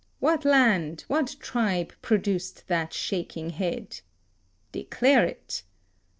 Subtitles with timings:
[0.19, 3.99] What land, what tribe produced that shaking head?
[4.71, 5.61] Declare it!